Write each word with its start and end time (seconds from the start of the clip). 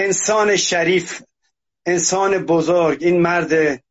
انسان 0.00 0.56
شریف 0.56 1.22
انسان 1.86 2.46
بزرگ 2.46 3.04
این 3.04 3.20
مرد 3.20 3.82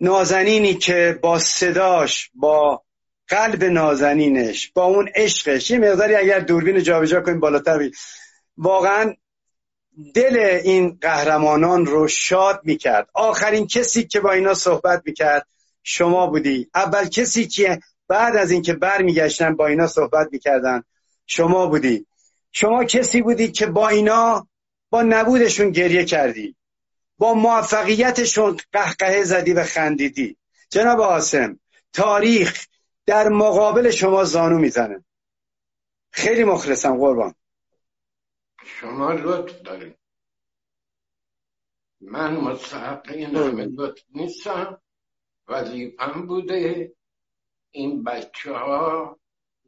نازنینی 0.00 0.74
که 0.74 1.18
با 1.22 1.38
صداش 1.38 2.30
با 2.34 2.82
قلب 3.28 3.64
نازنینش 3.64 4.72
با 4.74 4.84
اون 4.84 5.10
عشقش 5.14 5.70
یه 5.70 5.78
مقداری 5.78 6.14
اگر 6.14 6.40
دوربین 6.40 6.82
جابجا 6.82 7.20
کنیم 7.20 7.40
بالاتر 7.40 7.78
بید. 7.78 7.96
واقعا 8.56 9.14
دل 10.14 10.36
این 10.64 10.98
قهرمانان 11.00 11.86
رو 11.86 12.08
شاد 12.08 12.60
می‌کرد. 12.64 13.08
آخرین 13.14 13.66
کسی 13.66 14.04
که 14.04 14.20
با 14.20 14.32
اینا 14.32 14.54
صحبت 14.54 15.02
می‌کرد 15.04 15.46
شما 15.82 16.26
بودی. 16.26 16.70
اول 16.74 17.08
کسی 17.08 17.46
که 17.46 17.80
بعد 18.08 18.36
از 18.36 18.50
اینکه 18.50 18.72
برمیگشتن 18.72 19.56
با 19.56 19.66
اینا 19.66 19.86
صحبت 19.86 20.28
می‌کردن 20.32 20.82
شما 21.26 21.66
بودی. 21.66 22.06
شما 22.58 22.84
کسی 22.84 23.22
بودی 23.22 23.52
که 23.52 23.66
با 23.66 23.88
اینا 23.88 24.48
با 24.90 25.02
نبودشون 25.02 25.70
گریه 25.70 26.04
کردی. 26.04 26.56
با 27.18 27.34
موفقیتشون 27.34 28.56
قهقه 28.72 29.24
زدی 29.24 29.52
و 29.52 29.64
خندیدی. 29.64 30.36
جناب 30.70 31.00
آسم 31.00 31.60
تاریخ 31.92 32.66
در 33.06 33.28
مقابل 33.28 33.90
شما 33.90 34.24
زانو 34.24 34.58
می‌زنه. 34.58 35.04
خیلی 36.10 36.44
مخلصم 36.44 36.96
قربان. 36.96 37.34
شما 38.64 39.12
لطف 39.12 39.62
دارید. 39.62 39.98
من 42.00 42.36
مستحق 42.36 43.10
این 43.10 43.36
همه 43.36 43.64
لطف 43.64 44.02
نیستم. 44.14 44.80
وظیفم 45.48 46.26
بوده 46.26 46.92
این 47.70 48.04
بچه 48.04 48.52
ها 48.52 49.18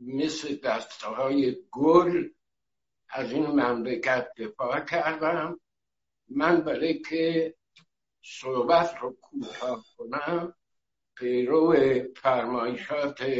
مثل 0.01 0.57
دسته 0.57 1.07
های 1.07 1.57
گل 1.71 2.29
از 3.11 3.33
این 3.33 3.47
مملکت 3.47 4.29
دفاع 4.37 4.81
کردم. 4.81 5.61
من 6.29 6.61
برای 6.61 6.99
که 6.99 7.55
صحبت 8.23 8.97
رو 9.01 9.17
کوتاه 9.23 9.85
کنم 9.97 10.55
پیرو 11.15 11.77
فرمایشات 12.17 13.31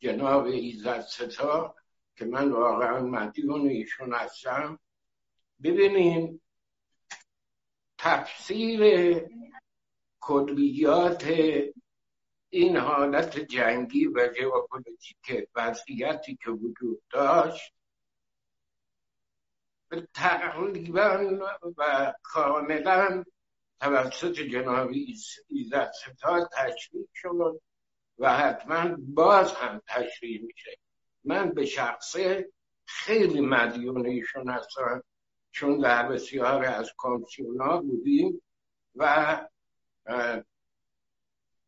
جناب 0.00 0.44
ایزد 0.44 1.00
ستا 1.00 1.74
که 2.16 2.24
من 2.24 2.50
واقعا 2.52 3.00
مدیون 3.00 3.68
ایشون 3.68 4.12
هستم. 4.12 4.78
ببینین 5.62 6.40
تفسیر 7.98 8.82
کلیات 10.20 11.32
این 12.48 12.76
حالت 12.76 13.38
جنگی 13.38 14.06
و 14.06 14.34
ژئوپلیتیک 14.34 15.48
وضعیتی 15.54 16.38
که 16.44 16.50
وجود 16.50 17.02
داشت 17.10 17.74
تقریبا 20.14 21.38
و 21.78 22.12
کاملا 22.22 23.24
توسط 23.80 24.40
جناب 24.40 24.90
ایزد 25.48 25.90
ستا 26.02 26.48
تشریح 26.52 27.06
شد 27.14 27.60
و 28.18 28.36
حتما 28.36 28.96
باز 28.98 29.52
هم 29.52 29.80
تشریح 29.86 30.42
میشه. 30.42 30.78
من 31.24 31.50
به 31.50 31.66
شخصه 31.66 32.52
خیلی 32.84 33.40
مدیون 33.40 34.06
ایشون 34.06 34.48
هستم 34.48 35.02
چون 35.50 35.78
در 35.78 36.08
بسیار 36.08 36.64
از 36.64 36.92
کامسیونا 36.96 37.80
بودیم 37.80 38.42
و 38.96 39.40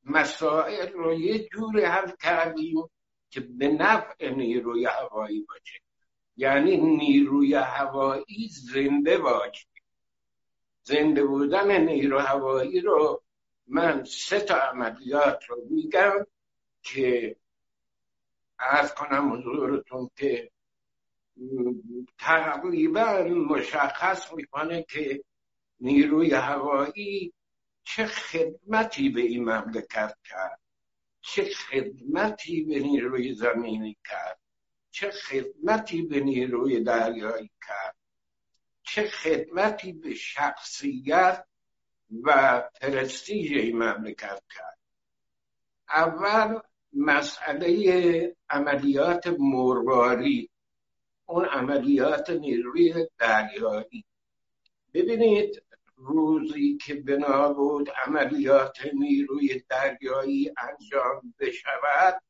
مسائل 0.04 0.92
رو 0.92 1.14
یه 1.14 1.48
جوری 1.48 1.84
حل 1.84 2.10
کردیم 2.22 2.90
که 3.30 3.40
به 3.40 3.68
نفع 3.68 4.30
نیروی 4.30 4.84
هوایی 4.84 5.40
باشه. 5.40 5.83
یعنی 6.36 6.76
نیروی 6.76 7.54
هوایی 7.54 8.48
زنده 8.48 9.18
باشه 9.18 9.66
زنده 10.82 11.24
بودن 11.24 11.80
نیرو 11.80 12.18
هوایی 12.18 12.80
رو 12.80 13.22
من 13.66 14.04
سه 14.04 14.40
تا 14.40 14.54
عملیات 14.54 15.44
رو 15.44 15.56
میگم 15.70 16.26
که 16.82 17.36
ارز 18.58 18.94
کنم 18.94 19.32
حضورتون 19.32 20.10
که 20.16 20.50
تقریبا 22.18 23.22
مشخص 23.48 24.32
می‌کنه 24.32 24.82
که 24.82 25.24
نیروی 25.80 26.34
هوایی 26.34 27.32
چه 27.84 28.06
خدمتی 28.06 29.08
به 29.08 29.20
این 29.20 29.44
مملکت 29.44 30.16
کرد 30.24 30.60
چه 31.20 31.44
خدمتی 31.44 32.62
به 32.62 32.78
نیروی 32.78 33.34
زمینی 33.34 33.96
کرد. 34.04 34.38
چه 34.94 35.10
خدمتی 35.10 36.02
به 36.02 36.20
نیروی 36.20 36.80
دریایی 36.80 37.50
کرد 37.66 37.96
چه 38.82 39.08
خدمتی 39.08 39.92
به 39.92 40.14
شخصیت 40.14 41.46
و 42.22 42.60
پرستیژ 42.80 43.52
این 43.52 43.78
مملکت 43.78 44.42
کرد. 44.54 44.78
اول 45.88 46.60
مسئله 46.92 48.36
عملیات 48.50 49.26
مرواری 49.38 50.50
اون 51.26 51.44
عملیات 51.44 52.30
نیروی 52.30 53.08
دریایی. 53.18 54.04
ببینید 54.94 55.62
روزی 55.96 56.78
که 56.86 56.94
بنا 56.94 57.52
بود 57.52 57.90
عملیات 58.06 58.78
نیروی 58.94 59.62
دریایی 59.68 60.52
انجام 60.58 61.34
بشود 61.38 62.22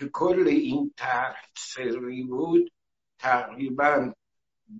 که 0.00 0.08
کل 0.08 0.44
این 0.48 0.94
طرح 0.96 1.44
سری 1.56 2.22
بود 2.22 2.72
تقریبا 3.18 4.12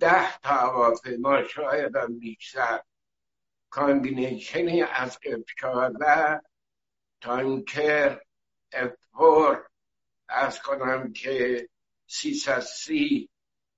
ده 0.00 0.38
تا 0.38 0.50
هواپیما 0.50 1.44
شاید 1.44 1.96
هم 1.96 2.18
بیشتر 2.18 2.80
کامبینیشنی 3.70 4.82
از 4.82 5.18
افشاده 5.26 6.40
تانکر 7.20 8.20
افور 8.72 9.66
از 10.28 10.62
کنم 10.62 11.12
که 11.12 11.68
سی 12.06 13.28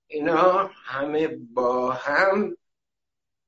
اینا 0.07 0.67
همه 0.67 1.27
با 1.27 1.91
هم 1.91 2.57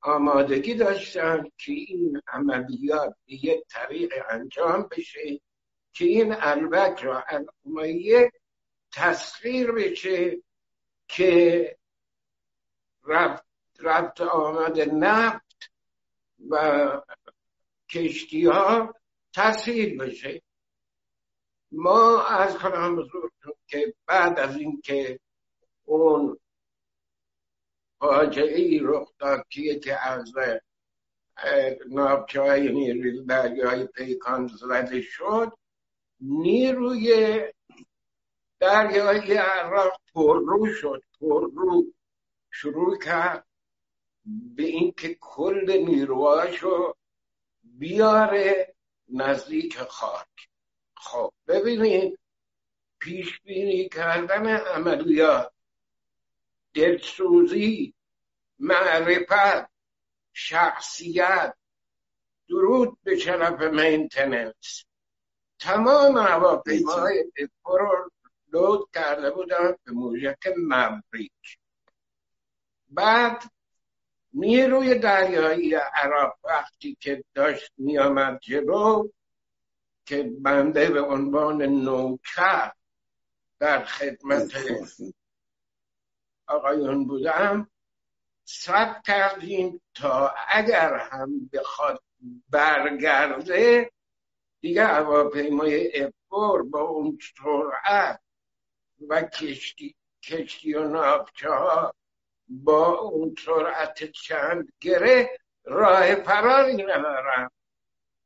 آمادگی 0.01 0.73
داشتن 0.73 1.43
که 1.57 1.71
این 1.71 2.21
عملیات 2.27 3.15
به 3.25 3.33
یک 3.45 3.63
طریق 3.69 4.13
انجام 4.29 4.89
بشه. 4.91 5.39
که 5.95 6.05
این 6.05 6.35
البک 6.39 6.99
را 7.03 7.23
یک 7.85 8.31
تسخیر 8.91 9.71
بشه 9.71 10.37
که 11.07 11.77
رفت, 13.03 13.43
رفت 13.79 14.21
آمد 14.21 14.79
نفت 14.79 15.71
و 16.49 16.89
کشتی 17.89 18.45
ها 18.45 18.95
تسهیل 19.33 19.97
بشه 19.97 20.41
ما 21.71 22.23
از 22.23 22.57
کنم 22.57 22.95
بزرگتون 22.95 23.53
که 23.67 23.93
بعد 24.05 24.39
از 24.39 24.57
اینکه 24.57 25.19
اون 25.85 26.39
فاجعه 27.99 28.57
ای 28.57 28.79
رخ 28.83 29.11
داد 29.19 29.45
که 29.83 30.07
از 30.07 30.33
نابچه 31.89 32.41
های 32.41 32.71
نیروی 32.71 33.25
دریای 33.25 33.87
پیکان 33.87 34.47
زده 34.47 35.01
شد 35.01 35.57
نیروی 36.21 37.39
دریایی 38.59 39.33
عراق 39.33 40.01
پررو 40.13 40.73
شد 40.73 41.03
پررو 41.19 41.83
شروع 42.51 42.99
کرد 42.99 43.47
به 44.55 44.63
اینکه 44.63 45.17
کل 45.21 45.71
نیروهاشو 45.71 46.93
بیاره 47.63 48.75
نزدیک 49.09 49.77
خاک. 49.77 50.49
خب 50.95 51.33
ببینید 51.47 52.19
پیش 52.99 53.41
بینی 53.41 53.89
کردن 53.89 54.47
عملیات 54.47 55.51
دلسوزی 56.73 57.93
معرفت 58.59 59.69
شخصیت 60.33 61.55
درود 62.49 62.97
به 63.03 63.17
شرف 63.17 63.61
مینتننس 63.61 64.85
تمام 65.59 66.17
هواپیماهای 66.17 67.31
رو 67.65 68.11
لود 68.53 68.89
کرده 68.93 69.31
بودن 69.31 69.75
به 69.83 69.91
موجک 69.91 70.53
مبریک 70.57 71.57
بعد 72.89 73.43
نیروی 74.33 74.99
دریایی 74.99 75.75
عراق 75.75 76.37
وقتی 76.43 76.97
که 76.99 77.23
داشت 77.33 77.71
میامد 77.77 78.39
جلو 78.39 79.09
که 80.05 80.31
بنده 80.41 80.89
به 80.89 81.01
عنوان 81.01 81.61
نوکر 81.61 82.71
در 83.59 83.85
خدمت 83.85 84.51
آقایون 86.47 87.07
بودم 87.07 87.69
سب 88.43 89.01
کردیم 89.05 89.81
تا 89.93 90.33
اگر 90.47 90.93
هم 90.97 91.49
بخواد 91.53 92.03
برگرده 92.49 93.91
دیگه 94.65 94.85
هواپیمای 94.85 96.03
افور 96.03 96.63
با 96.63 96.79
اون 96.79 97.19
سرعت 97.43 98.21
و 99.09 99.21
کشتی 99.21 99.95
کشتی 100.23 100.73
و 100.73 100.87
نافچه 100.87 101.49
ها 101.49 101.93
با 102.49 102.99
اون 102.99 103.35
سرعت 103.45 104.03
چند 104.03 104.73
گره 104.81 105.39
راه 105.63 106.15
فراری 106.15 106.83
ندارن 106.83 107.49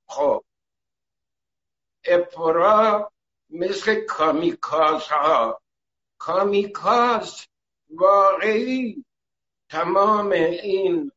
خب 0.07 0.43
افرا 2.05 3.11
مثل 3.49 4.05
کامیکاز 4.05 5.07
ها 5.07 5.61
کامیکاز 6.17 7.47
واقعی 7.89 9.05
تمام 9.69 10.31
این 10.31 11.11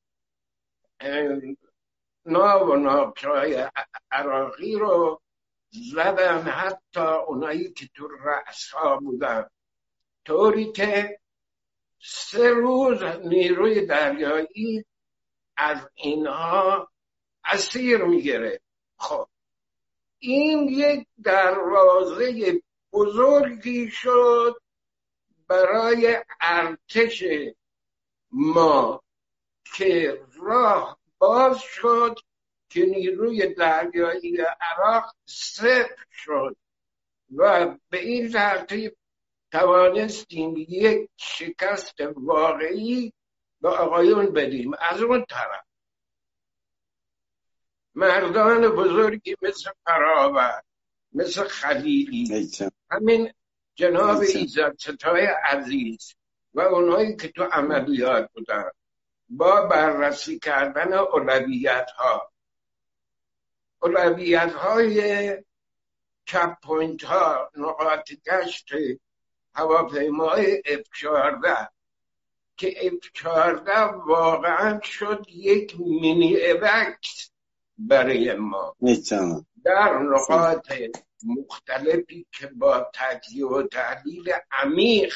ناو 2.26 2.72
و 2.72 2.76
ناکرای 2.76 3.69
عراقی 4.10 4.74
رو 4.74 5.22
زدن 5.70 6.42
حتی 6.42 7.00
اونایی 7.00 7.72
که 7.72 7.88
تو 7.94 8.08
رأس 8.08 8.70
ها 8.70 8.96
بودن. 8.96 9.46
طوری 10.24 10.72
که 10.72 11.20
سه 12.02 12.48
روز 12.48 13.02
نیروی 13.02 13.86
دریایی 13.86 14.84
از 15.56 15.88
اینها 15.94 16.90
اسیر 17.44 18.04
می‌گیره. 18.04 18.60
خب 18.96 19.28
این 20.19 20.69
یک 20.69 21.06
دروازه 21.22 22.60
بزرگی 22.92 23.90
شد 23.90 24.62
برای 25.48 26.24
ارتش 26.40 27.24
ما 28.30 29.02
که 29.76 30.22
راه 30.36 31.01
باز 31.22 31.60
شد 31.60 32.19
که 32.69 32.86
نیروی 32.86 33.54
دریایی 33.54 34.38
عراق 34.60 35.14
صفر 35.26 36.04
شد 36.10 36.56
و 37.36 37.74
به 37.90 37.98
این 37.98 38.32
ترتیب 38.32 38.96
توانستیم 39.52 40.54
یک 40.56 41.10
شکست 41.16 41.94
واقعی 42.16 43.12
به 43.60 43.69
آقایون 43.69 44.32
بدیم 44.32 44.70
از 44.80 45.02
اون 45.02 45.24
طرف. 45.28 45.64
مردان 47.94 48.69
بزرگی 48.69 49.36
مثل 49.42 49.70
فراور 49.84 50.62
مثل 51.12 51.44
خلیلی 51.44 52.50
همین 52.90 53.32
جناب 53.74 54.20
ایزد 54.20 54.74
ستای 54.78 55.26
عزیز 55.26 56.14
و 56.54 56.60
اونایی 56.60 57.16
که 57.16 57.28
تو 57.28 57.42
عملیات 57.42 58.30
بودن. 58.32 58.70
با 59.37 59.67
بررسی 59.67 60.38
کردن 60.38 60.93
اولویت 60.93 61.90
ها 61.90 62.32
اولویت 63.82 64.52
های 64.52 65.37
check 66.25 66.61
point 66.62 67.05
ها 67.05 67.50
نقاط 67.56 68.12
گشت 68.26 68.73
هواپیمای 69.55 70.62
اف 70.67 70.81
14 71.00 71.69
که 72.56 72.87
اف 72.87 73.12
14 73.14 73.81
واقعا 73.82 74.81
شد 74.81 75.26
یک 75.29 75.81
mini 75.81 76.37
AWACS 76.37 77.31
برای 77.79 78.34
ما. 78.34 78.76
در 79.64 79.99
نقاط 79.99 80.73
مختلفی 81.25 82.26
که 82.32 82.46
با 82.46 82.90
تجزیه 82.94 83.46
و 83.46 83.62
تحلیل 83.62 84.32
عمیق 84.52 85.14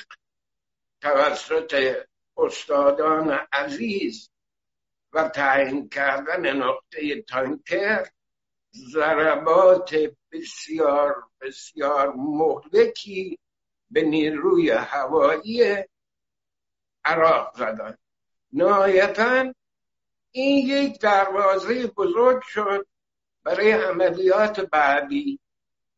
توسط 1.00 1.96
استادان 2.36 3.38
عزیز 3.52 4.30
و 5.12 5.28
تعیین 5.28 5.88
کردن 5.88 6.56
نقطه 6.56 7.22
تانکر 7.22 8.06
ضربات 8.92 9.96
بسیار 10.32 11.24
بسیار 11.40 12.12
مهلکی 12.16 13.38
به 13.90 14.02
نیروی 14.02 14.70
هوایی 14.70 15.84
عراق 17.04 17.56
زدن. 17.56 17.98
نهایتا 18.52 19.52
این 20.30 20.66
یک 20.66 21.00
دروازه 21.00 21.86
بزرگ 21.86 22.42
شد 22.42 22.86
برای 23.44 23.72
عملیات 23.72 24.60
بعدی 24.60 25.40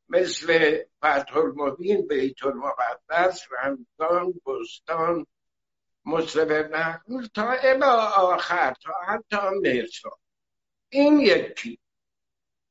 مثل 0.08 0.78
فتح 0.98 1.36
المبین 1.36 2.06
بیت 2.06 2.44
المقدس 2.46 3.46
رمضان 3.52 4.40
بستان 4.46 5.26
مصرف 6.08 6.50
نقل 6.72 7.26
تا 7.34 7.50
الى 7.52 7.84
آخر 8.16 8.74
تا 8.82 8.92
حتی 9.06 9.36
مرسا. 9.62 10.18
این 10.88 11.20
یکی 11.20 11.78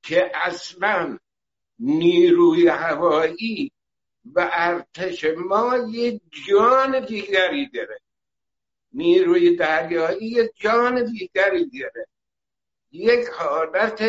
که 0.04 0.32
اصلا 0.34 1.18
نیروی 1.80 2.68
هوایی 2.68 3.72
و 4.26 4.50
ارتش 4.54 5.26
ما 5.38 5.78
یه 5.78 6.22
جان 6.48 7.06
دیگری 7.06 7.70
داره. 7.70 8.00
نیروی 8.94 9.56
دریایی 9.56 10.28
یه 10.28 10.52
جان 10.56 11.06
دیگری 11.06 11.70
داره. 11.80 12.08
یک 12.92 13.28
حالت 13.28 14.04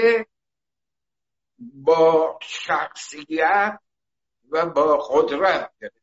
با 1.58 2.38
شخصیت 2.42 3.78
و 4.50 4.66
با 4.66 4.96
قدرت 4.96 5.70
داره. 5.80 5.97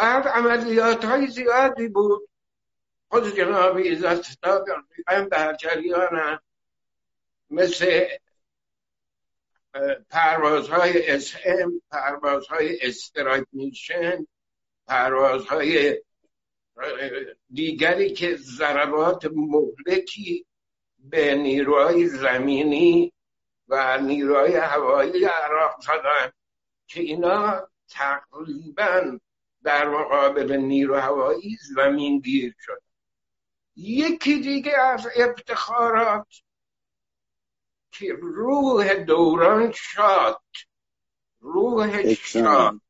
بعد 0.00 0.28
عملیات 0.28 1.04
های 1.04 1.26
زیادی 1.26 1.88
بود. 1.88 2.28
خود 3.10 3.36
جناب 3.36 3.76
ایزد 3.76 4.24
در 5.30 5.54
جریان 5.54 6.40
مثل 7.50 8.06
پروازهای 10.10 11.10
اس 11.10 11.34
ام 11.44 11.82
پروازهای 11.90 12.78
استراگنیشن 12.82 14.26
پروازهای 14.86 16.02
دیگری 17.52 18.12
که 18.12 18.36
ضربات 18.36 19.24
مهلکی 19.34 20.46
به 20.98 21.34
نیروهای 21.34 22.06
زمینی 22.06 23.12
و 23.68 23.98
نیروهای 23.98 24.56
هوایی 24.56 25.24
عراق 25.24 25.80
زدن 25.80 26.32
که 26.86 27.00
اینا 27.00 27.68
تقریبا 27.88 29.18
در 29.64 29.88
مقابل 29.88 30.56
نیرو 30.56 30.96
هوایی 30.96 31.58
زمین 31.74 32.20
گیر 32.20 32.54
شد. 32.58 32.82
یکی 33.76 34.40
دیگه 34.40 34.78
از 34.78 35.08
افتخارات 35.16 36.42
که 37.92 38.12
روح 38.20 38.94
دوران 38.94 39.72
شاد 39.72 40.42
روح 41.40 42.14
شاد. 42.14 42.80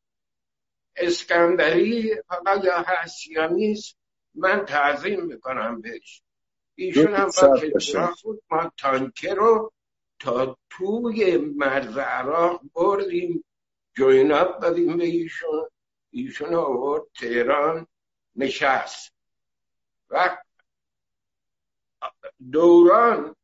اسکندری 0.97 2.15
فقط 2.29 2.65
یا 2.65 2.85
هست 2.87 3.19
من 4.35 4.65
تعظیم 4.65 5.25
می‌کنم 5.25 5.81
بهش. 5.81 6.23
ایشون 6.75 7.15
هم 7.15 7.31
با 7.43 7.61
بود 8.23 8.43
ما 8.51 8.73
تانکه 8.77 9.35
رو 9.35 9.73
تا 10.19 10.59
توی 10.71 11.37
مرز 11.37 11.99
عراق 11.99 12.61
بردیم 12.75 13.45
جویناب 13.97 14.61
دادیم 14.61 14.97
به 14.97 15.05
ایشون. 15.05 15.69
ایشون 16.11 16.55
آورد 16.55 17.03
تهران 17.15 17.87
نشست 18.37 19.15
و 20.11 20.39
دوران 22.53 23.37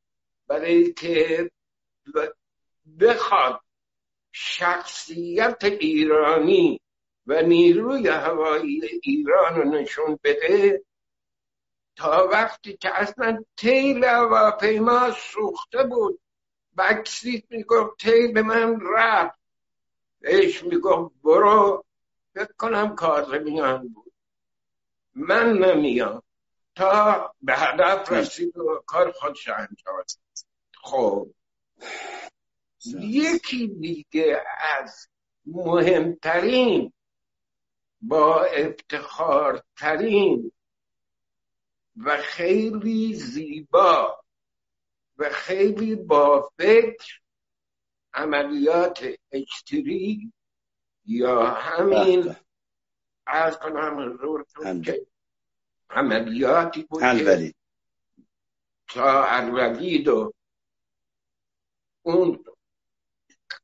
برای 0.49 0.93
که 0.93 1.51
بخواد 3.01 3.61
شخصیت 4.33 5.65
ایرانی 5.65 6.81
و 7.27 7.43
نیروی 7.43 8.09
هوایی 8.09 8.81
ایران 9.03 9.55
رو 9.55 9.65
نشون 9.65 10.19
بده 10.25 10.85
تا 11.97 12.29
وقتی 12.33 12.77
که 12.77 13.01
اصلا 13.01 13.45
تیل 13.57 14.05
هواپیما 14.05 15.11
سوخته 15.11 15.83
بود. 15.85 16.21
بکسیت 16.79 17.45
می‌گفت 17.51 18.01
تیل 18.01 18.33
به 18.33 18.43
من 18.43 18.81
رفت. 18.95 19.39
بهش 20.21 20.65
می‌گفت 20.65 21.15
برو 21.25 21.86
فکر 22.37 22.53
کنم 22.59 22.95
کازمیان 22.95 23.89
بود. 23.89 24.13
من 25.15 25.53
نمیام. 25.53 26.23
تا 26.75 27.35
به 27.43 27.57
هدف 27.57 28.13
رسید 28.13 28.57
و 28.57 28.83
کار 28.87 29.13
خودش 29.13 29.49
انجام 29.49 30.05
خب. 30.83 31.31
یکی 33.01 33.69
دیگه 33.69 34.45
از 34.79 35.09
مهمترین 35.47 36.93
با 38.01 38.45
افتخارترین 38.45 39.73
و 41.97 42.17
خیلی 42.17 43.15
زیبا 43.15 44.25
و 45.19 45.31
خیلی 45.31 45.95
با 45.95 46.51
فکر 46.59 47.21
عملیات 48.15 49.07
اجتری 49.33 50.33
یا 51.07 51.47
همین 51.47 52.37
از 53.27 53.59
بله. 53.59 53.71
کنم 53.71 54.15
حضورتون 54.15 54.83
که 54.83 55.07
عملیاتی 55.91 56.83
بود 56.83 57.03
تا 58.89 59.25
الولید 59.25 60.09
و 60.09 60.33
اون 62.03 62.45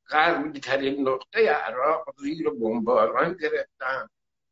غربی 0.08 0.60
ترین 0.60 1.08
نقطه 1.08 1.48
عراق 1.48 2.14
زیر 2.18 2.50
بمباران 2.50 3.36
گرفتن. 3.40 4.08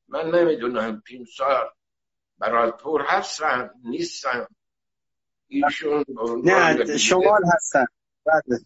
من 0.08 0.30
نمی‌دونم 0.30 1.00
پین 1.00 1.24
سال 1.24 1.70
براتپور 2.38 3.02
هستن 3.02 3.70
نیستن. 3.84 4.46
ایشون 5.48 6.04
نه 6.44 6.96
شمال 6.96 7.42
هستن. 7.54 7.86
بله. 8.24 8.60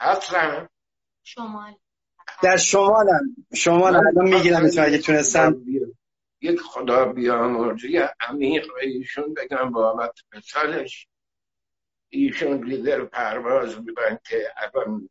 هستن؟ 0.00 0.68
شمال. 1.22 1.74
در 2.42 2.56
شمال 2.56 3.08
هم 3.08 3.36
شمال 3.54 3.96
هم 3.96 4.24
می‌گیرم 4.24 4.64
اگه 4.64 4.98
تونستم. 4.98 5.62
یک 6.40 6.60
خدا 6.60 7.04
بیامرزی 7.04 7.98
عمیق 8.20 8.66
به 8.66 8.86
ایشون 8.88 9.34
بگم 9.34 9.70
بابت 9.70 10.12
پسرش. 10.32 11.06
ایشون 12.08 12.64
لیدر 12.64 13.04
پرواز 13.04 13.76
بودن 13.76 14.18
که 14.24 14.52
الان 14.56 15.08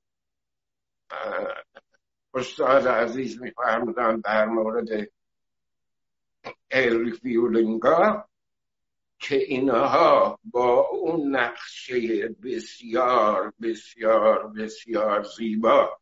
استاد 2.33 2.87
عزیز 2.87 3.41
میفرمودن 3.41 4.19
در 4.19 4.45
مورد 4.45 5.07
فیولینگا 7.21 8.25
که 9.19 9.35
اینها 9.35 10.39
با 10.43 10.79
اون 10.79 11.35
نقشه 11.35 12.27
بسیار 12.27 13.53
بسیار 13.61 14.47
بسیار 14.47 15.23
زیبا 15.23 15.99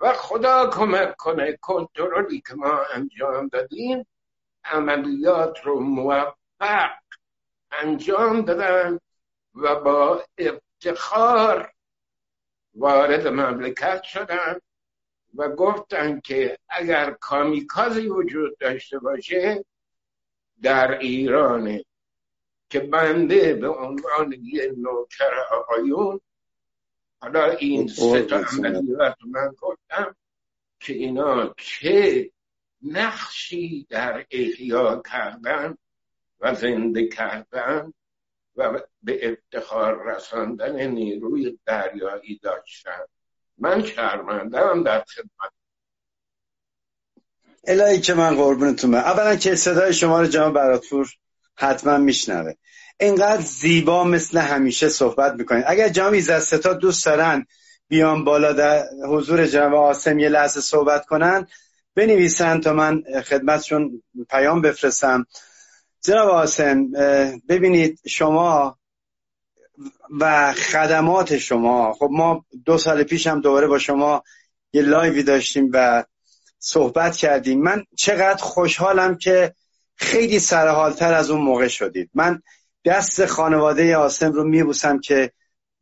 و 0.00 0.12
خدا 0.12 0.70
کمک 0.70 1.16
کنه 1.16 1.56
کنترلی 1.56 2.40
که 2.40 2.54
ما 2.54 2.80
انجام 2.94 3.48
دادیم 3.48 4.06
عملیات 4.64 5.60
رو 5.64 5.80
موفق 5.80 6.90
انجام 7.70 8.42
دادن 8.42 9.00
و 9.54 9.80
با 9.80 10.24
افتخار 10.38 11.72
وارد 12.74 13.26
مملکت 13.26 14.02
شدن 14.02 14.60
و 15.34 15.48
گفتن 15.48 16.20
که 16.20 16.58
اگر 16.68 17.10
کامیکازی 17.10 18.08
وجود 18.08 18.58
داشته 18.58 18.98
باشه 18.98 19.64
در 20.62 20.98
ایرانه 20.98 21.84
که 22.70 22.80
بنده 22.80 23.54
به 23.54 23.68
عنوان 23.68 24.34
یه 24.42 24.72
نوکر 24.76 25.34
آقایون 25.50 26.20
حالا 27.20 27.50
این 27.50 27.88
سه 27.88 28.22
تا 28.22 28.36
عملیات 28.36 29.16
من 29.26 29.50
گفتم 29.60 30.16
که 30.80 30.92
اینا 30.92 31.54
چه 31.58 32.30
نقشی 32.82 33.86
در 33.90 34.26
احیا 34.30 35.02
کردن 35.12 35.78
و 36.40 36.54
زنده 36.54 37.08
کردن 37.08 37.92
و 38.56 38.80
به 39.02 39.32
افتخار 39.32 40.16
رساندن 40.16 40.86
نیروی 40.86 41.58
دریایی 41.66 42.40
داشتن. 42.42 43.00
من 43.58 43.82
شرمنده 43.82 44.82
در 44.82 45.04
خدمت. 45.04 45.52
الهی 47.64 48.00
که 48.00 48.14
من 48.14 48.36
قربونتون 48.36 48.94
اولا 48.94 49.36
که 49.36 49.54
صدای 49.54 49.94
شما 49.94 50.20
رو 50.20 50.26
جناب 50.26 50.54
براتور 50.54 51.08
حتما 51.54 51.98
میشنوه. 51.98 52.52
اینقدر 53.00 53.42
زیبا 53.42 54.04
مثل 54.04 54.38
همیشه 54.38 54.88
صحبت 54.88 55.32
می‌کنید 55.32 55.64
اگر 55.66 55.88
جناب 55.88 56.12
ایزد 56.12 56.78
دوست 56.78 57.06
دارن 57.06 57.46
بیان 57.88 58.24
بالا 58.24 58.52
در 58.52 58.84
حضور 59.08 59.46
جناب 59.46 59.74
آسم 59.74 60.18
یه 60.18 60.28
لحظه 60.28 60.60
صحبت 60.60 61.06
کنن 61.06 61.46
بنویسن 61.94 62.60
تا 62.60 62.72
من 62.72 63.02
خدمتشون 63.24 64.02
پیام 64.30 64.62
بفرستم. 64.62 65.26
جناب 66.02 66.28
آسم 66.28 66.90
ببینید 67.48 68.00
شما 68.06 68.78
و 70.20 70.52
خدمات 70.52 71.38
شما. 71.38 71.92
خب 71.92 72.08
ما 72.12 72.44
دو 72.64 72.78
سال 72.78 73.02
پیش 73.02 73.26
هم 73.26 73.40
دوباره 73.40 73.66
با 73.66 73.78
شما 73.78 74.22
یه 74.72 74.82
لایوی 74.82 75.22
داشتیم 75.22 75.70
و 75.72 76.04
صحبت 76.58 77.16
کردیم. 77.16 77.62
من 77.62 77.84
چقدر 77.96 78.42
خوشحالم 78.42 79.18
که 79.18 79.54
خیلی 79.96 80.38
سرحالتر 80.38 81.14
از 81.14 81.30
اون 81.30 81.40
موقع 81.40 81.68
شدید. 81.68 82.10
من 82.14 82.42
دست 82.86 83.26
خانواده 83.26 83.96
آسم 83.96 84.32
رو 84.32 84.44
میبوسم 84.44 84.98
که 84.98 85.32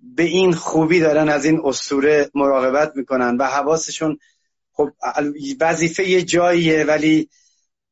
به 0.00 0.22
این 0.22 0.52
خوبی 0.52 1.00
دارن 1.00 1.28
از 1.28 1.44
این 1.44 1.60
اسطوره 1.64 2.30
مراقبت 2.34 2.96
می‌کنن 2.96 3.36
و 3.36 3.44
حواسشون 3.44 4.18
خب 4.72 4.90
وظیفه 5.60 6.08
یه 6.08 6.22
جاییه 6.22 6.84
ولی 6.84 7.28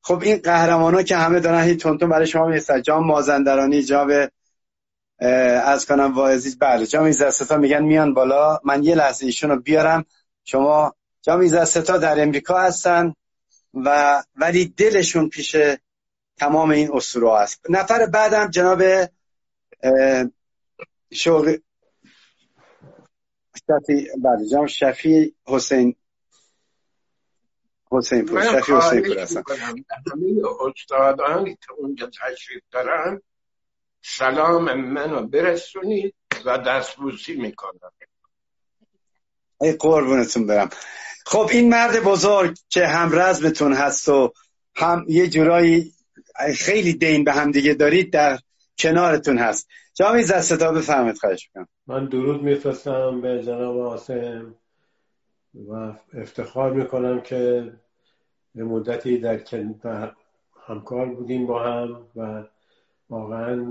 خب 0.03 0.23
این 0.23 0.37
قهرمانا 0.37 1.03
که 1.03 1.17
همه 1.17 1.41
دارن 1.41 1.65
هی 1.65 1.77
تونتون 1.77 2.09
برای 2.09 2.27
شما 2.27 2.47
می‌رسن 2.47 2.83
جام 2.83 3.07
مازندرانی 3.07 3.83
جام 3.83 4.29
از 5.65 5.87
کنم 5.87 6.15
واعظی 6.15 6.57
بله 6.61 6.87
جام 6.87 7.05
ایزدستا 7.05 7.57
میگن 7.57 7.83
میان 7.83 8.15
بالا. 8.15 8.61
من 8.65 8.85
یه 8.85 8.95
لحظه 8.95 9.27
ایشون 9.27 9.51
رو 9.51 9.61
بیارم. 9.61 10.05
شما 10.45 10.95
جام 11.23 11.41
ایزدستا 11.41 11.99
در 11.99 12.23
امریکا 12.23 12.61
هستن 12.61 13.15
و 13.75 14.23
ولی 14.37 14.65
دلشون 14.65 15.29
پیش 15.29 15.57
تمام 16.43 16.71
این 16.71 16.91
اسطوره 16.93 17.33
است 17.33 17.71
نفر 17.71 18.07
بعدم 18.07 18.51
جناب 18.51 18.83
شوق 21.13 21.57
شفی 23.57 24.09
بله 24.23 24.49
جناب 24.51 24.67
شفی 24.67 25.35
حسین 25.47 25.97
حسین 27.91 28.27
پور 28.27 28.61
شفی 28.61 28.73
حسین 28.73 29.03
پور 29.03 29.19
هستن 29.19 29.43
همه 29.61 30.43
استادانی 30.71 31.55
که 31.55 31.73
اونجا 31.79 32.07
تشریف 32.07 32.63
دارن 32.71 33.23
سلام 34.03 34.75
منو 34.75 35.27
برسونید 35.27 36.15
و 36.47 36.59
دستبوسی 36.59 37.35
می‌کنم. 37.35 37.93
ای 39.61 39.73
قربونتون 39.73 40.47
برم. 40.47 40.71
خب 41.27 41.49
این 41.53 41.69
مرد 41.69 42.03
بزرگ 42.05 42.59
که 42.69 42.87
هم 42.87 43.19
رزمتون 43.19 43.73
هست 43.73 44.09
و 44.09 44.33
هم 44.75 45.05
یه 45.09 45.29
جورایی 45.29 45.93
خیلی 46.59 46.95
دین 46.95 47.25
به 47.25 47.33
هم 47.33 47.51
دیگه 47.51 47.75
دارید 47.75 48.13
در 48.13 48.39
کنارتون 48.79 49.39
هست. 49.39 49.69
جامی 49.95 50.23
زستا 50.23 50.73
بفهمید 50.73 51.17
خواهش 51.19 51.49
می‌کنم. 51.49 51.69
من 51.87 52.07
درود 52.07 52.43
میفرستم 52.43 53.21
به 53.21 53.43
جناب 53.43 53.79
آسم 53.79 54.55
و 55.69 55.93
افتخار 56.15 56.73
می‌کنم 56.73 57.21
که 57.21 57.73
به 58.55 58.65
مدتی 58.65 59.19
در 59.19 59.41
همکار 60.67 61.07
بودیم 61.07 61.47
با 61.47 61.63
هم 61.63 62.07
و 62.17 62.45
واقعا 63.11 63.71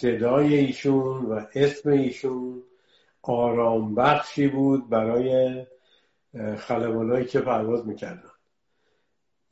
صدای 0.00 0.54
ایشون 0.54 1.24
و 1.24 1.40
اسم 1.54 1.90
ایشون 1.90 2.62
آرام 3.22 3.94
بخشی 3.94 4.48
بود 4.48 4.90
برای 4.90 5.66
خلبانهایی 6.58 7.24
که 7.24 7.40
پرواز 7.40 7.86
می‌کردن. 7.86 8.30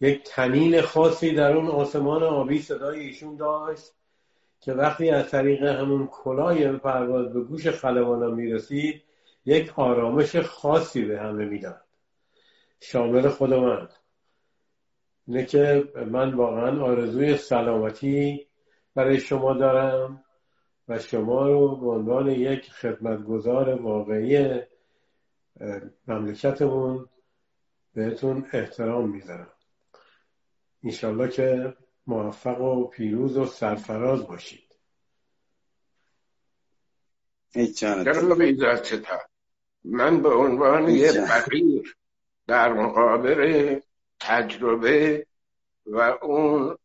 یک 0.01 0.23
تنین 0.25 0.81
خاصی 0.81 1.35
در 1.35 1.57
اون 1.57 1.67
آسمان 1.67 2.23
آبی 2.23 2.59
صدای 2.59 3.01
ایشون 3.01 3.37
داشت 3.37 3.93
که 4.61 4.73
وقتی 4.73 5.11
از 5.11 5.31
طریق 5.31 5.63
همون 5.63 6.07
کلای 6.07 6.73
پرواز 6.73 7.33
به 7.33 7.41
گوش 7.41 7.69
خلبانا 7.69 8.31
می‌رسید 8.31 9.03
یک 9.45 9.79
آرامش 9.79 10.37
خاصی 10.37 11.05
به 11.05 11.21
همه 11.21 11.45
می‌داد. 11.45 11.81
شامل 12.81 13.29
خود 13.29 13.55
من. 13.55 13.89
اینه 15.27 15.45
که 15.45 15.89
من 16.07 16.35
واقعا 16.35 16.85
آرزوی 16.85 17.37
سلامتی 17.37 18.47
برای 18.95 19.21
شما 19.21 19.55
دارم 19.55 20.25
و 20.89 20.99
شما 20.99 21.49
رو 21.49 21.77
به 21.77 21.91
عنوان 21.91 22.27
یک 22.29 22.71
خدمتگزار 22.71 23.83
واقعی 23.83 24.61
مملکتمون 26.07 27.09
بهتون 27.95 28.47
احترام 28.53 29.11
می‌ذارم. 29.11 29.56
انشالله 30.87 31.29
که 31.29 31.77
موفق 32.07 32.61
و 32.61 32.87
پیروز 32.87 33.37
و 33.37 33.47
سرفراز 33.47 34.27
باشید. 34.27 34.77
من 39.85 40.23
به 40.23 40.29
عنوان 40.35 40.89
یه 40.89 41.13
فقیر 41.13 41.97
در 42.47 42.73
مقابل 42.73 43.81
تجربه 44.21 45.27
و 45.87 45.99
اون 46.23 46.79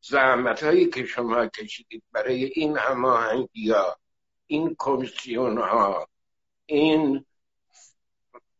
زحمت 0.00 0.62
هایی 0.62 0.86
که 0.86 1.04
شما 1.04 1.46
کشیدید 1.46 2.02
برای 2.12 2.44
این 2.44 2.76
هماهنگی 2.76 3.70
ها 3.70 3.96
این 4.46 4.76
کمیسیون 4.78 5.58
ها 5.58 6.08
این 6.66 7.24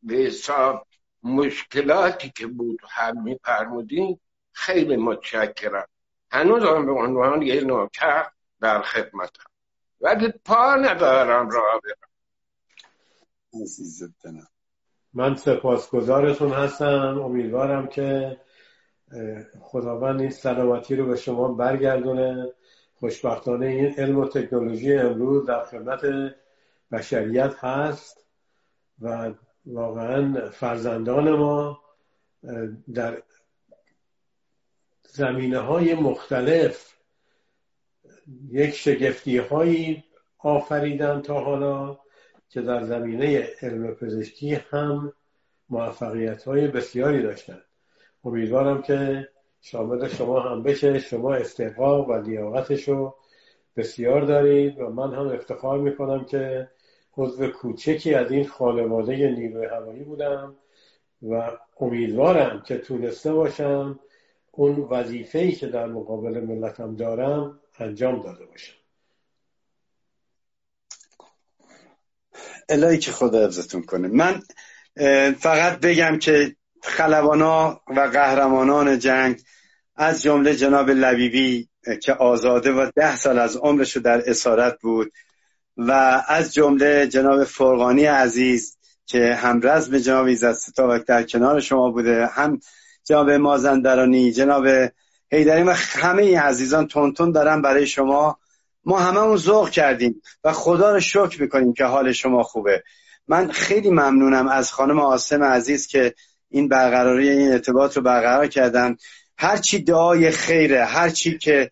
به 0.02 0.14
حساب 0.16 0.86
مشکلاتی 1.22 2.30
که 2.30 2.46
بود 2.46 2.80
حل 2.90 3.16
می 3.16 3.38
خیلی 4.58 4.96
متشکرم. 4.96 5.86
هنوز 6.30 6.62
هم 6.62 6.86
به 6.86 6.92
عنوان 6.92 7.42
یه 7.42 7.60
نوکر 7.60 8.26
در 8.60 8.82
خدمتم. 8.82 9.50
ولی 10.00 10.32
پا 10.44 10.74
ندارم 10.74 11.50
را 11.50 11.80
برم. 11.84 12.08
من 15.14 15.36
سپاسگزارتون 15.36 16.52
هستم. 16.52 17.20
امیدوارم 17.24 17.86
که 17.86 18.36
خداوند 19.60 20.20
این 20.20 20.30
سلامتی 20.30 20.96
رو 20.96 21.06
به 21.06 21.16
شما 21.16 21.48
برگردونه. 21.48 22.52
خوشبختانه 22.94 23.66
این 23.66 23.94
علم 23.98 24.18
و 24.18 24.28
تکنولوژی 24.28 24.94
امروز 24.94 25.46
در 25.46 25.64
خدمت 25.64 26.00
بشریت 26.92 27.54
هست 27.64 28.26
و 29.00 29.32
واقعا 29.66 30.50
فرزندان 30.50 31.30
ما 31.30 31.80
در 32.94 33.22
زمینه 35.12 35.58
های 35.58 35.94
مختلف 35.94 36.94
یک 38.50 38.74
شگفتی 38.74 39.38
هایی 39.38 40.04
آفریدن 40.38 41.22
تا 41.22 41.40
حالا 41.40 41.98
که 42.48 42.60
در 42.60 42.84
زمینه 42.84 43.48
علم 43.62 43.94
پزشکی 43.94 44.54
هم 44.54 45.12
موفقیت 45.68 46.44
های 46.44 46.68
بسیاری 46.68 47.22
داشتن. 47.22 47.60
امیدوارم 48.24 48.82
که 48.82 49.28
شامل 49.60 50.08
شما 50.08 50.40
هم 50.40 50.62
بشه. 50.62 50.98
شما 50.98 51.34
استحقاق 51.34 52.08
و 52.08 52.12
لیاقتش 52.12 52.88
رو 52.88 53.14
بسیار 53.76 54.20
دارید 54.20 54.78
و 54.80 54.90
من 54.90 55.14
هم 55.14 55.28
افتخار 55.28 55.78
می‌کنم 55.78 56.24
که 56.24 56.68
عضو 57.16 57.48
کوچکی 57.48 58.14
از 58.14 58.32
این 58.32 58.46
خانواده 58.46 59.30
نیروی 59.30 59.66
هوایی 59.66 60.04
بودم 60.04 60.56
و 61.22 61.50
امیدوارم 61.80 62.62
که 62.62 62.78
تونسته 62.78 63.32
باشم 63.32 64.00
اون 64.58 64.76
وظیفه 64.76 65.38
ای 65.38 65.52
که 65.52 65.66
در 65.66 65.86
مقابل 65.86 66.40
ملتم 66.40 66.96
دارم 66.96 67.60
انجام 67.78 68.22
داده 68.22 68.46
باشم 68.46 68.74
الهی 72.68 72.98
که 72.98 73.12
خدا 73.12 73.44
حفظتون 73.44 73.82
کنه. 73.82 74.08
من 74.08 74.40
فقط 75.32 75.80
بگم 75.80 76.18
که 76.18 76.56
خلبانا 76.82 77.80
و 77.96 78.00
قهرمانان 78.00 78.98
جنگ 78.98 79.40
از 79.96 80.22
جمله 80.22 80.56
جناب 80.56 80.90
لبیبی 80.90 81.68
که 82.02 82.12
آزاده 82.12 82.72
و 82.72 82.90
ده 82.96 83.16
سال 83.16 83.38
از 83.38 83.56
عمرش 83.56 83.96
در 83.96 84.30
اسارت 84.30 84.78
بود 84.80 85.12
و 85.76 85.92
از 86.28 86.54
جمله 86.54 87.06
جناب 87.06 87.44
فرغانی 87.44 88.04
عزیز 88.04 88.78
که 89.06 89.34
هم 89.34 89.60
رزم 89.62 89.98
جناب 89.98 90.26
ایزد 90.26 90.56
در 91.06 91.22
کنار 91.22 91.60
شما 91.60 91.90
بوده 91.90 92.26
هم 92.26 92.60
جناب 93.08 93.30
مازندرانی 93.30 94.32
جناب 94.32 94.66
هیدری 95.30 95.62
و 95.62 95.74
همه 95.76 96.40
عزیزان 96.40 96.86
تونتون 96.86 97.32
دارن 97.32 97.62
برای 97.62 97.86
شما. 97.86 98.38
ما 98.84 98.98
همه 98.98 99.18
اون 99.18 99.36
ذوق 99.36 99.70
کردیم 99.70 100.22
و 100.44 100.52
خدا 100.52 100.92
رو 100.92 101.00
شکر 101.00 101.42
می‌کنیم 101.42 101.72
که 101.72 101.84
حال 101.84 102.12
شما 102.12 102.42
خوبه. 102.42 102.82
من 103.28 103.50
خیلی 103.50 103.90
ممنونم 103.90 104.48
از 104.48 104.72
خانم 104.72 105.00
آسم 105.00 105.44
عزیز 105.44 105.86
که 105.86 106.14
این 106.50 106.68
برقراری 106.68 107.28
این 107.28 107.52
ارتباط 107.52 107.96
رو 107.96 108.02
برقرار 108.02 108.46
کردن. 108.46 108.96
هرچی 109.38 109.78
دعای 109.78 110.30
خیره 110.30 110.84
هرچی 110.84 111.38
که 111.38 111.70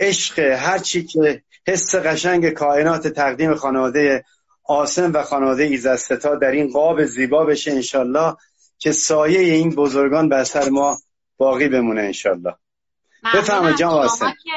عشق 0.00 0.38
هرچی 0.38 1.04
که 1.04 1.42
حس 1.66 1.94
قشنگ 1.94 2.50
کائنات 2.50 3.08
تقدیم 3.08 3.54
خانواده 3.54 4.24
آسم 4.64 5.12
و 5.14 5.22
خانواده 5.22 5.62
ایزستا 5.62 6.34
در 6.34 6.50
این 6.50 6.72
قاب 6.72 7.04
زیبا 7.04 7.44
بشه 7.44 7.70
انشالله 7.72 8.36
که 8.78 8.92
سایه 8.92 9.40
این 9.40 9.70
بزرگان 9.74 10.28
بر 10.28 10.44
سر 10.44 10.68
ما 10.68 10.98
باقی 11.36 11.68
بمونه 11.68 12.00
انشالله 12.00 12.54
بفرمایید 13.34 13.76
جان 13.76 13.92
آسم 13.92 14.34
که 14.44 14.52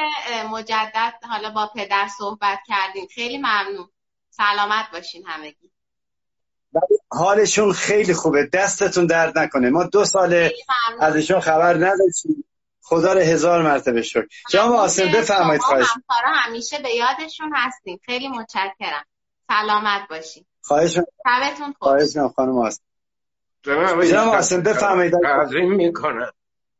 مجدد 0.50 1.14
حالا 1.28 1.50
با 1.50 1.70
پدر 1.74 2.08
صحبت 2.18 2.58
کردیم 2.66 3.06
خیلی 3.14 3.38
ممنون. 3.38 3.88
سلامت 4.30 4.84
باشین 4.92 5.26
همگی. 5.26 5.70
حالشون 7.10 7.72
خیلی 7.72 8.14
خوبه. 8.14 8.50
دستتون 8.52 9.06
درد 9.06 9.38
نکنه. 9.38 9.70
ما 9.70 9.84
دو 9.84 10.04
سال 10.04 10.50
ازشون 11.00 11.40
خبر 11.40 11.74
نداشتیم. 11.74 12.44
خدا 12.82 13.12
رو 13.12 13.20
هزار 13.20 13.62
مرتبه 13.62 14.02
شکر. 14.02 14.26
جناب 14.50 14.72
آسم 14.72 15.12
بفرمایید 15.12 15.62
خواهش. 15.62 15.86
همکارا 15.94 16.36
همیشه 16.36 16.78
به 16.78 16.90
یادشون 16.90 17.52
هستیم 17.54 18.00
خیلی 18.04 18.28
متشکرم. 18.28 19.04
سلامت 19.48 20.08
باشین. 20.10 20.44
خواهش. 20.60 20.92
شبتون 20.94 21.66
خوش. 21.66 21.76
خواهش 21.78 22.16
خانم 22.36 22.58
آسم 22.58 22.82
جناب 23.62 24.34
آسم 24.34 24.62
بفرمایید. 24.62 25.14
تعظیم 25.22 25.72
می‌کنم. 25.72 26.32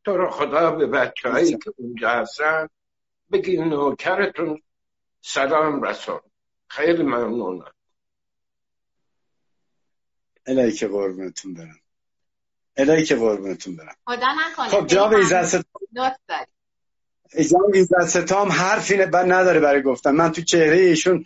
تو 0.04 0.16
رو 0.16 0.30
خدا 0.30 0.70
به 0.70 0.86
بچه 0.86 1.30
هایی 1.30 1.58
که 1.58 1.72
اونجا 1.76 2.08
هستن 2.08 2.68
بگی 3.32 3.56
نوکرتون 3.56 4.62
سلام 5.20 5.82
رسون 5.82 6.20
خیلی 6.68 7.02
ممنونم. 7.02 7.72
الهی 10.46 10.72
که 10.72 10.88
قربونتون 10.88 11.54
برم. 11.54 11.78
الهی 12.76 13.04
که 13.04 13.16
قربونتون 13.16 13.76
برم. 13.76 13.96
خدا 14.04 14.26
نکنه. 14.50 14.68
خب 14.68 14.86
جناب 14.86 15.12
ایزد 15.12 15.64
جناب 17.34 17.70
ایزد 17.74 18.06
ستام 18.06 18.52
حرفی 18.52 18.96
نداره 18.96 19.60
برای 19.60 19.82
گفتن. 19.82 20.10
من 20.10 20.32
تو 20.32 20.42
چهره 20.42 20.76
ایشون 20.76 21.24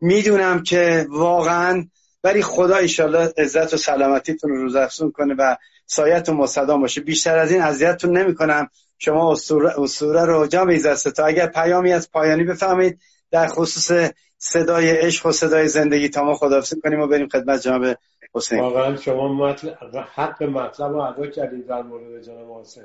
می‌دونم 0.00 0.62
که 0.62 1.06
واقعا 1.10 1.88
ولی 2.26 2.42
خدا 2.42 2.76
ایشالله 2.76 3.32
عزت 3.38 3.74
و 3.74 3.76
سلامتیتون 3.76 4.50
رو 4.50 4.62
روز 4.62 4.76
افزون 4.76 5.10
کنه 5.10 5.34
و 5.38 5.56
سایت 5.86 6.28
و 6.28 6.34
مصدام 6.34 6.80
باشه. 6.80 7.00
بیشتر 7.00 7.38
از 7.38 7.52
این 7.52 7.62
اذیتتون 7.62 8.16
نمی‌کنم. 8.18 8.68
شما 8.98 9.32
اسطوره 9.78 10.24
رو 10.24 10.46
جام 10.46 10.68
ایزد 10.68 11.12
تا. 11.12 11.26
اگر 11.26 11.46
پیامی 11.46 11.92
از 11.92 12.10
پایانی 12.10 12.44
بفهمید 12.44 12.98
در 13.30 13.46
خصوص 13.46 14.10
صدای 14.38 14.90
عشق 14.90 15.26
و 15.26 15.32
صدای 15.32 15.68
زندگی 15.68 16.08
تا 16.08 16.24
ما 16.24 16.34
خداحافظی 16.34 16.80
کنیم 16.80 17.00
و 17.00 17.06
بریم 17.06 17.28
خدمت 17.28 17.60
جناب 17.60 17.96
حسین. 18.34 18.60
واقعا 18.60 18.96
شما 18.96 19.32
مطلب 19.32 19.96
حق 20.14 20.42
مطلب 20.42 20.90
رو 20.90 21.00
ادا 21.00 21.26
کردید 21.26 21.66
در 21.66 21.82
مورد 21.82 22.22
جناب 22.22 22.60
حسین. 22.60 22.84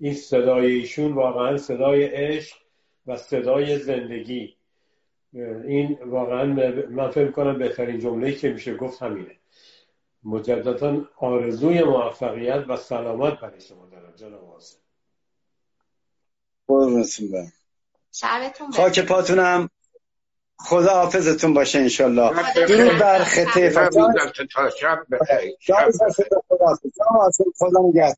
این 0.00 0.14
صدای 0.14 0.72
ایشون 0.72 1.12
واقعا 1.12 1.56
صدای 1.56 2.04
عشق 2.04 2.56
و 3.06 3.16
صدای 3.16 3.78
زندگی. 3.78 4.55
این 5.32 5.98
واقعا 6.06 6.44
من 6.90 7.10
فکر 7.10 7.30
کنم 7.30 7.58
بهترین 7.58 8.00
جمله 8.00 8.32
که 8.32 8.48
میشه 8.48 8.76
گفت 8.76 9.02
همینه. 9.02 9.36
مجددا 10.24 11.04
آرزوی 11.16 11.84
موفقیت 11.84 12.64
و 12.68 12.76
سلامت 12.76 13.40
برای 13.40 13.60
شما 13.60 13.86
دارم 13.86 14.12
جناب 14.16 14.56
حسین. 14.56 14.80
شبتون 18.12 18.70
خاک 18.70 19.00
پاتونم. 19.00 19.70
خدا 20.58 20.90
حافظتون 20.90 21.54
باشه 21.54 21.78
انشالله. 21.78 22.54
درود 22.54 22.98
بر 22.98 23.24
خطه 23.24 23.70
فتان 23.70 24.14
خدا 27.58 27.80
نگهد 27.88 28.14